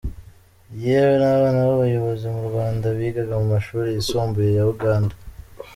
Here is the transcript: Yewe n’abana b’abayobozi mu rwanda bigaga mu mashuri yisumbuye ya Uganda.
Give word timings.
Yewe 0.83 1.13
n’abana 1.21 1.59
b’abayobozi 1.67 2.25
mu 2.33 2.41
rwanda 2.49 2.85
bigaga 2.99 3.33
mu 3.41 3.47
mashuri 3.53 3.87
yisumbuye 3.89 4.49
ya 4.57 4.65
Uganda. 4.73 5.13